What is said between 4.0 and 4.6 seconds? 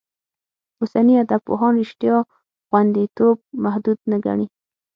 نه ګڼي.